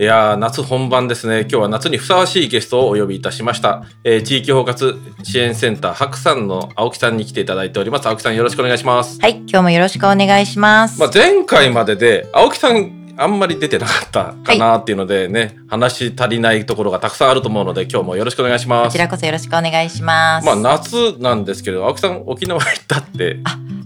[0.00, 1.40] いや夏本番ですね。
[1.40, 3.84] 今日は夏にふさわしいゲストをお呼びいたしました。
[4.04, 8.08] えー、地域包括支援センター白山の青木さんに来ていただいております。
[8.08, 9.20] 青木さんよろしくお願いします。
[9.20, 10.98] はい、今日もよろしくお願いします。
[10.98, 18.86] まあ、前回までで青木さんあんまり出てなかったかなっていうのでね、はい、話足りないところがたくさんあると思うので今日もよろしくお願いします。
[18.86, 20.46] こちらこそよろしくお願いします。
[20.46, 23.36] まあ夏なんですけど青木さん沖縄行ったって。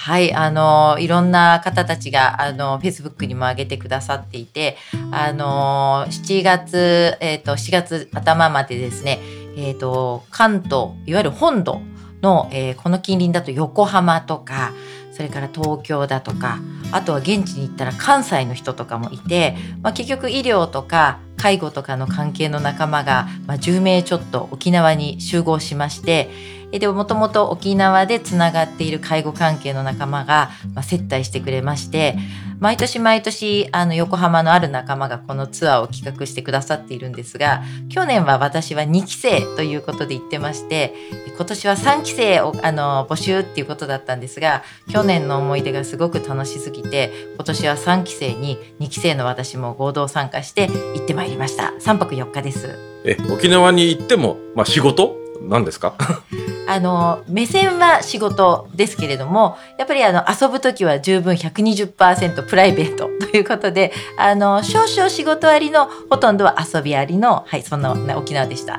[0.00, 4.78] はいあのいろんな方たちがあのフェイスブックにも上げてくださっていて
[5.10, 9.20] あの7月えっ、ー、と7月頭までですね
[9.58, 11.82] えっ、ー、と関東いわゆる本土
[12.22, 14.72] の、えー、この近隣だと横浜とか
[15.12, 16.60] それから東京だとか
[16.92, 26.30] あとは現地に行ったら関西の人とかもいて、まあ、結局医療とか介護とかの関係の仲間が、まあ、10名ちょっと沖縄に集合しまして
[26.78, 32.16] でもともと沖縄でつながっている介護関係の仲間が、まあ、接待してくれまして
[32.60, 40.94] 毎年毎年あの横浜のある仲間がこのツアーを企画してくださっているんですが去年は私は2期生ということで言ってまして
[41.36, 51.72] 今年は3期生をあの募集っていうことだったんですが去年の思い出がすごく楽しすぎて今年は3期生に2期生の私も合同参加して行ってまいりました。
[51.80, 52.78] 3泊4日です。
[53.04, 55.19] え沖縄に行っても、まあ、仕事？
[55.40, 55.94] 何ですか？
[56.68, 68.76] あの目線は仕事ですけれどもやっぱりあの遊ぶ時は十分120%プライベートということであの少々仕事ありのほとんどは遊びありのはいそんな沖縄でした。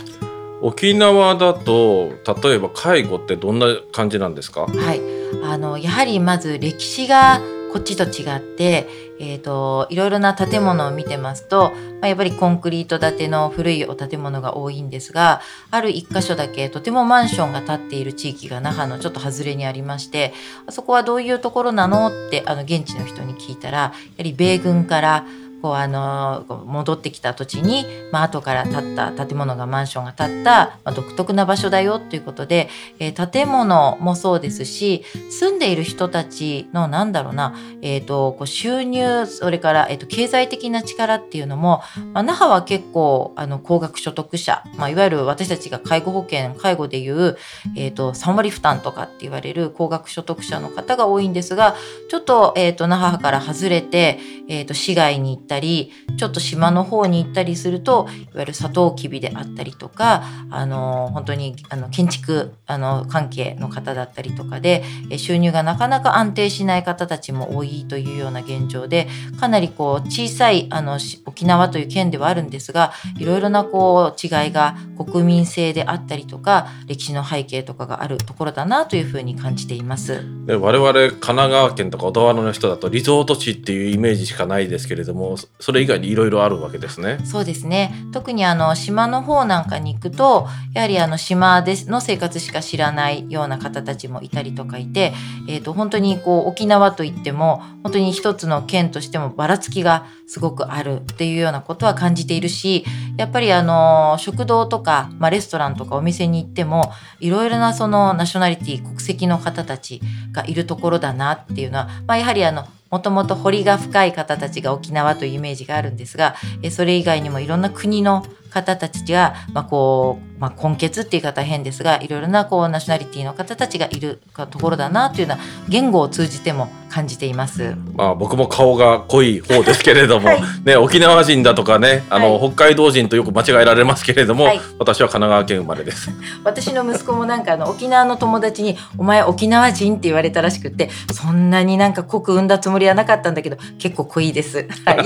[0.63, 2.09] 沖縄だと
[2.43, 4.61] 例えば介護ってどんな感じなんですか？
[4.61, 5.01] はい。
[5.43, 8.87] あのやはりまず歴史がこっちと違って、
[9.19, 11.71] えーと、いろいろな建物を見てますと、
[12.01, 20.33] まあ、やっぱりコンクリート建ての古いお建物が多いんですがある一箇所だけとてもマンションが建っている地域が那覇のちょっと外れにありまして
[20.65, 22.07] あそこはどういうところなの？
[22.07, 25.25] ってあの現地の人に聞いたらやはり米軍から
[25.61, 41.81] こうあの戻ってきた土地に、まあ後から建った建物がマンションが建った、まあ、独特な場所だよということで、えー、建物もそうですし住んでいる人たちのなんだろうな、えーと、こう収入それから、えーと、経済的な力っていうのも、
[42.13, 47.37] まあ、那覇は結構あの高額所得者、まあ、いわゆる私たちが介護保険介護でいう、
[47.75, 51.75] えーと、3割負担とかって言われる高額所得者の方が多いんですが
[52.09, 64.83] ちょっと,、えー、と那覇から外れて、えー、と市外に行ってたりちょっと島の方に行ったりするといわゆるサトウキビであったりとかあの本当にあの建築あの関係の方だったりとかで
[65.17, 69.09] 収入がなかなか安定しない方たちも多いというような現状で
[69.41, 80.23] かなりこう小さいあの沖縄という県ではあるんですがいろいろなこう違いが国民性であったりとか歴史の背景とかがあるところだなというふうに感じています。
[80.47, 87.19] 我々神奈川県とか小田原の人だとリゾート地っていうイメージしかないですけれどもそれ以外にいろいろあるわけですね。
[87.23, 87.93] そうですね。
[88.11, 95.13] 特にあの島の方なんかに行くと、やはりあの島での生活しか知らないような方たちもいたりとかいて、
[95.47, 102.85] えっ、ー、と本当にこう沖縄といっても本当に一つの県としてもばらつきがすごくあるっていうようなことは感じているし、
[103.17, 116.35] やっぱりあの食堂とかまあレストランとかお店に行ってもいろいろなそのナショナリティ国籍の方たちがいるところだなっていうのは、まあやはりあのもともと彫が深い方たちが沖縄というイメージがあるんですが
[116.69, 125.39] それ以外にもいろんな国の方たちが、まあこうまあ、根血っていう方は変ですがいろいろなこうナショナリティの方たちがいるところだなというのは
[125.69, 127.75] 言語を通じても感じています。
[127.95, 136.09] まあ僕も顔が濃い方ですけれども、はい、ね沖縄人だとかねあの、はい、北海道人とよく間違えられますけれども、はい、私は神奈川県生まれです。
[136.43, 144.67] 私の息子もなんかあの沖縄の友達にお前沖縄人って言われたらしくてそんなになんか濃く産んだつもりはなかったんだけど結構濃いです。
[144.85, 145.05] はい。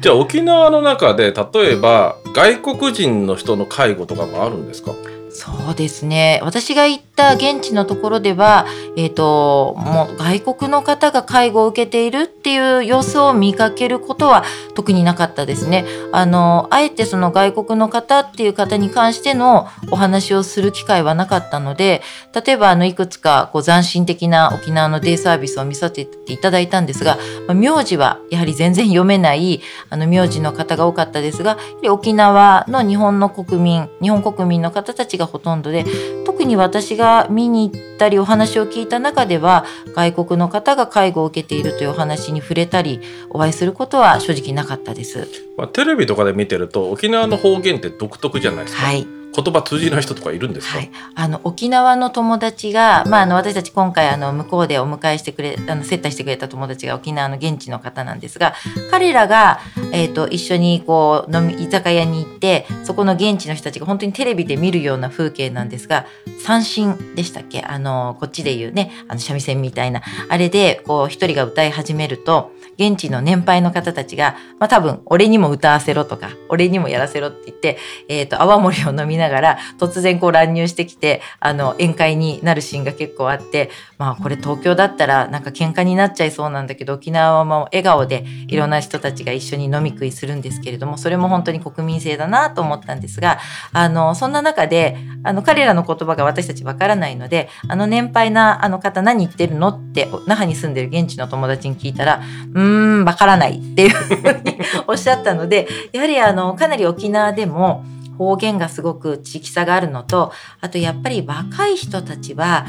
[0.00, 4.92] じゃあ沖縄の中で例えば外国人の人の介護とかもあるんですか？
[5.34, 8.66] そうですね私が行った現地のところでは、
[8.96, 14.44] えっ、と、もう外国の方が介護を受けているっていう様子を見かけることは
[14.74, 15.84] 特になかったですね。
[16.12, 22.02] あの、あえてその外国の方っていう方に関してのお話をする機会はなかったので、
[22.44, 27.18] 例えばあの、いくつかこう斬新的な沖縄のデイサービスを見させていただいたんですが、
[27.54, 29.60] 名字はやはり全然読めない
[29.90, 31.58] あの名字の方が多かったですが、
[31.88, 35.84] 沖縄の日本の国民、日本国民の方たちがほとんどで、
[36.24, 43.00] 特に私が見に行ったりお話を聞いた中では、外国の方が介護を受けているというお話に触れたり、
[43.30, 45.28] お会いすることは正直なかったです。
[45.56, 48.82] まあ、テレビとかで見てると、沖縄の方言って独特じゃないですか。
[48.82, 49.06] はい。
[49.34, 58.54] 言葉通じない人とかいるんですか、はい、あの沖縄の友達が、まあ、あの私たち今回あの向こうでお迎えしてくれあの接待してくれた友達が沖縄の現地の方なんですが
[58.90, 59.60] 彼らが、
[59.92, 66.06] えーと、一緒にこう飲み居酒屋に行ってそこの現地の人たちが本当にテレビで見るような風景なんですが
[66.44, 67.62] 三振でしたっけ？
[67.62, 70.02] あのこっちで言うねあの三味線みたいな。
[70.28, 77.78] あれでこう一人が歌い始めると現地の年配の方たちが、まあ、多分俺にも歌わせろとか俺にもやらせろって言って、
[78.08, 93.38] えーと泡盛を飲みながら突然こう乱入してきてあの宴会になるシーンが結構あってまあこれ東京だったらなんか喧嘩になっちゃいそうなんだけど沖縄はもう笑顔でいろんな人たちが一緒に飲み食いするんですけれどもそれも本当に国民性だなと思ったんですが
[93.72, 102.22] あのそんな中であの彼らの言葉が私たちわからないのであの年配なあの方何言ってるのって那覇に住んでる現地の友達に聞いたら
[102.52, 107.84] うーんわからないっていうふうにおっしゃったのでやはりあのかなり沖縄でも
[108.16, 112.66] 方言がすごく地域差があるのとあとやっぱり若い人たちは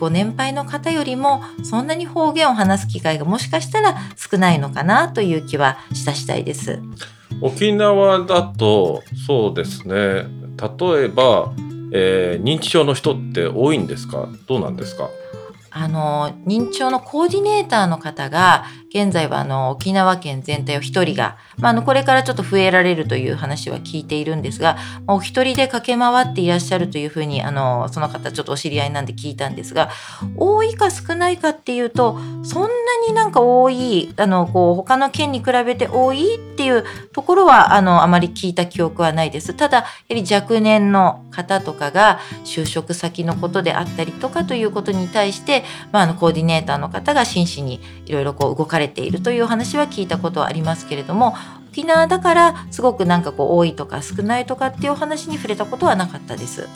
[0.00, 6.80] こう年配の方よりもそんなに方言を話す機会がもしかしたら少ないのかなという気はした次第です。
[7.42, 9.94] 沖縄だとそうですね。
[9.94, 11.52] 例えば、
[11.92, 14.28] えー、認知症の人って多いんですか？
[14.48, 15.10] どうなんですか？
[15.70, 18.64] あの認知症のコーディネーターの方が
[18.96, 29.90] 現在はあの沖縄県全体を1人が、まあ、あのこれからちょっと増えられるという話は聞いているんですがお一人で駆け回っていらっしゃるというふうにあのその方ちょっとお知り合いなんで聞いたんですが
[30.36, 32.68] 多いか少ないかっていうとそんな
[33.06, 39.52] になんか多いあのこう他の県に比べて多いっていうところはあのあまり聞いた記憶はないです。
[39.52, 51.34] ただやはり若年の方とかが就職先のことであったりとかということに対して、まあ、あのコーディネーターの方が真摯にいろいろこう動かれているという話は聞いたことはありますけれども
[51.72, 56.68] 沖縄だからすごくなんかこう多いとか少ないとかっていうお話に触れたことはなかったです。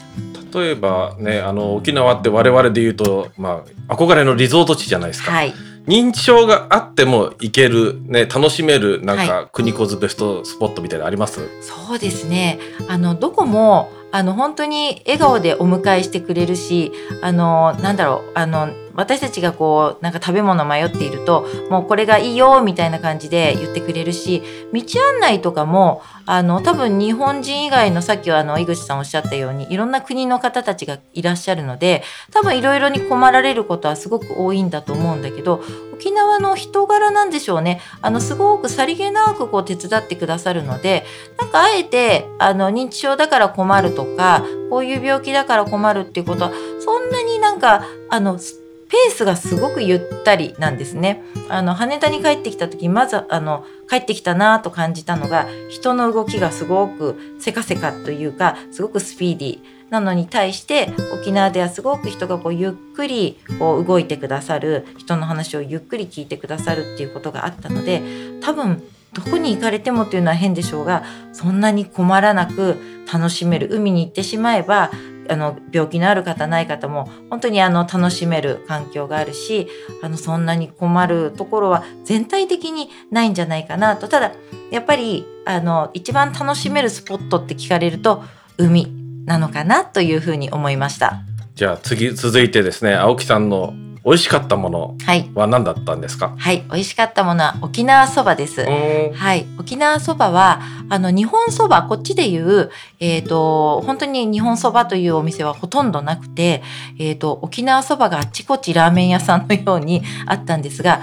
[0.53, 5.31] 例えばねあの沖縄って我々で言うと、まあ、憧れのリゾート地じゃないですか。
[5.31, 5.55] はい
[5.87, 11.41] 認知症があっても行ける、ね、楽しめるなんか、国コズベストスポットみたいなのあります？
[11.63, 16.93] そうですねあのどこもあの本当に笑顔でお迎えしてくれるし
[17.23, 24.43] あのなんだろうあの私たちがこうなんか食べ物迷っているともうこれがいいよみたいな感じで言ってくれるし
[24.73, 24.81] 道
[25.15, 32.03] 案内とかもあの多分日本人以外のさっきはあの井口さんおっしゃったようにいろんな国の方たちがいらっしゃるので
[32.33, 35.63] 多分いろいろに困られることはすごく多いんだと思うんだけど
[36.01, 41.05] 沖縄の人柄なんでしょうねあのすごくさりげなくこう手伝ってくださるので
[41.39, 51.23] なんかあえてあの認知症だから困るとかこういう病気だから困るっていうことはそんなになんかあのペースがすごくゆったりなんですね。
[51.49, 68.03] あの羽田に帰ってきた時まずあの帰ってきたなと感じたのが人の動きがすごくせかせかというかすごくスピーディーなのに対して沖縄ではすごく人がこうゆっくりこう動いてくださる人の話をゆっくり聞いてくださるっていうことがあったので
[68.41, 68.83] 多分
[69.13, 72.77] どこに行かれてもっていうのは変でしょうがそんなに困らなく
[73.13, 74.91] 楽しめる海に行ってしまえば
[75.29, 79.69] あの病気のある方ない方も本当にあの楽しめる環境があるし
[80.03, 84.09] あのそんなに困るところは全体的にないんじゃないかなと。
[84.09, 84.33] ただ
[84.73, 88.25] やっぱりあの一番楽しめるスポットって聞かれると
[88.59, 89.00] 海。
[89.25, 91.23] なのかなというふうに思いました。
[91.55, 93.75] じゃあ次続いてですね青木さんの
[94.05, 94.97] 美味しかったもの
[95.35, 98.65] は何だったんですか、はい、はい、美味しかったものは沖縄そばです。
[98.65, 106.63] はい、沖縄そばはあの日本そばこっちでいうえっ、ー、と本当に日本そばというお店はほとんどなくて、
[106.99, 111.03] えっ、ー、と沖縄そばがあちこちラーメン屋さんのようにあったんですが、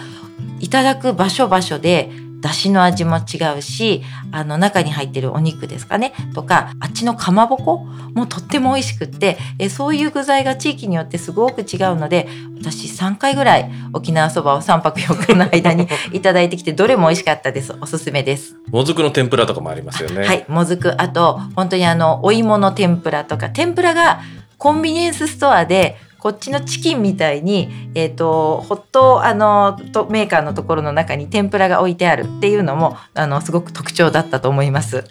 [0.59, 2.09] いただく場所場所で
[2.41, 12.27] 出汁の味も違うし、あの中に入ってるお肉ですかね、とか、あっちのかまぼこもとっても美味しくって、えそういう具材が地域によってすごく違うので、
[12.59, 17.75] 私3回ぐらい沖縄そばを3泊4日の間に いただいてきて、どれも美味しかったです。
[17.81, 18.55] おすすめです。
[18.71, 20.25] もずくの天ぷらとかもありますよね。
[20.25, 24.21] はい、もずく、あと、本当にあの、お芋の天ぷらとか、天ぷらが
[24.57, 35.03] コンビニエンスストアでこっちのチキンみたいに、えっ、と、ホット、あの、とメーカーのところの中に天ぷらが置いてあるっていうのも、あの、すごく特徴だったと思います。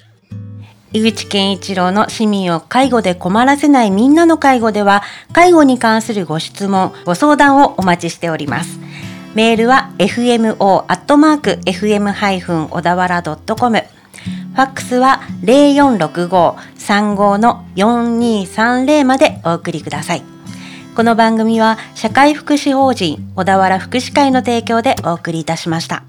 [0.92, 8.78] 井口健一郎の市民を介護で困らせないみんなの介護では、介護に関するご質問、ご相談をお待ちしております。
[9.34, 10.56] メールは fmo.fm-
[12.70, 20.22] 小田原 .com ファックスは0465-35の4230までお送りください。
[20.96, 26.04] この番組は社会福祉法人小田原福祉会の提供でお送りいたしました。